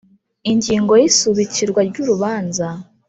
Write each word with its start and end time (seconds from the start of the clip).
Ingingo 0.51 0.91
y 1.01 1.05
Isubikwa 1.09 1.81
ry 1.89 1.97
urubanza 2.03 2.67